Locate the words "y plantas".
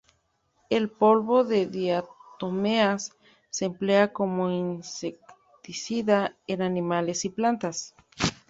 7.25-7.93